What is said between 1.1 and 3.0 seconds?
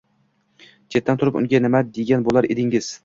turib unga nima degan bo‘lar edingiz?